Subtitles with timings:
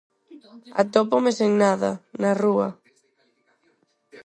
[0.83, 1.91] Atópome sen nada,
[2.21, 2.69] na rúa.